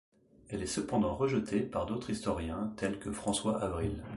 [0.49, 4.03] Elle est cependant rejetée par d'autres historiens tels que François Avril.